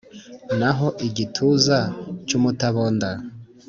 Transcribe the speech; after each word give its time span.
Naho 0.59 0.87
igituza 1.07 1.79
cy'umutabonda 2.27 3.09